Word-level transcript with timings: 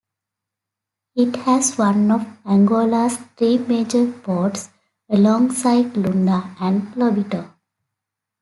It 1.15 1.35
has 1.41 1.77
one 1.77 2.09
of 2.09 2.27
Angola's 2.43 3.17
three 3.37 3.59
major 3.59 4.11
ports, 4.11 4.69
alongside 5.07 5.93
Luanda 5.93 6.55
and 6.59 6.87
Lobito. 6.95 7.53